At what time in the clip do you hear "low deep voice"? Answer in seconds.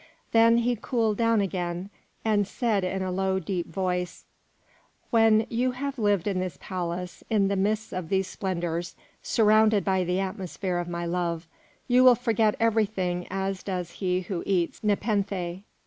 3.11-4.25